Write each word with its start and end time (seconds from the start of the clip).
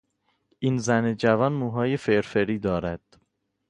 این 0.59 0.77
زن 0.77 1.13
جوان 1.15 1.53
موهای 1.53 1.97
فرفری 1.97 2.59
دارد. 2.59 3.17